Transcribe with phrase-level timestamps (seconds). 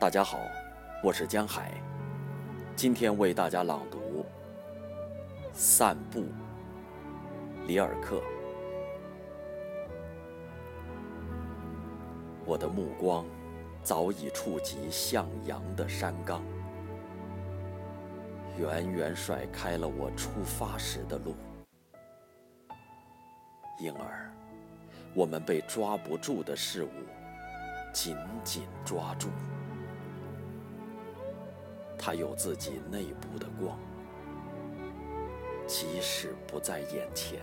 [0.00, 0.38] 大家好，
[1.02, 1.72] 我是江海，
[2.76, 3.98] 今天为大家朗读
[5.52, 6.20] 《散步》，
[7.66, 8.22] 里尔克。
[12.44, 13.26] 我的目光
[13.82, 16.44] 早已触及向阳的山岗，
[18.56, 21.34] 远远甩开了我出发时的路，
[23.80, 24.32] 因而
[25.12, 26.90] 我们被抓不住的事物
[27.92, 29.26] 紧紧抓住。
[32.08, 33.78] 它有自己内部的光，
[35.66, 37.38] 即使不在眼前。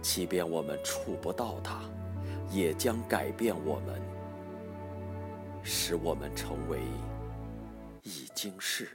[0.00, 1.82] 即便我们触不到它，
[2.50, 4.02] 也将改变我们，
[5.62, 6.80] 使我们成为
[8.02, 8.88] 已经是，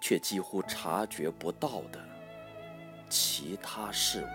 [0.00, 2.00] 却几乎察觉不到的
[3.08, 4.26] 其他事物，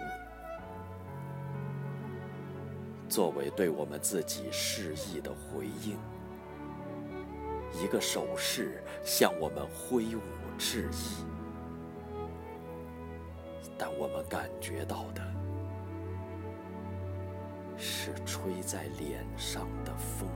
[3.10, 5.98] 作为对我们自己示意的回应。
[7.82, 10.22] 一个手势向我们挥舞
[10.58, 11.24] 致意，
[13.77, 15.21] 但我们感觉到的。
[17.77, 20.27] 是吹在脸上的风。